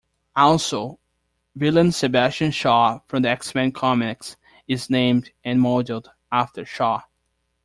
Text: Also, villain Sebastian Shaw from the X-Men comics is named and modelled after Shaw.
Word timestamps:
Also, 0.35 0.99
villain 1.55 1.91
Sebastian 1.91 2.49
Shaw 2.49 3.01
from 3.07 3.21
the 3.21 3.29
X-Men 3.29 3.71
comics 3.71 4.35
is 4.67 4.89
named 4.89 5.29
and 5.43 5.61
modelled 5.61 6.09
after 6.31 6.65
Shaw. 6.65 7.03